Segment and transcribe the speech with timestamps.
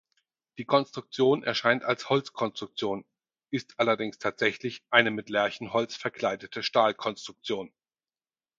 [0.57, 3.05] Die Konstruktion erscheint als Holzkonstruktion,
[3.51, 7.71] ist allerdings tatsächlich eine mit Lärchenholz verkleidete Stahlkonstruktion.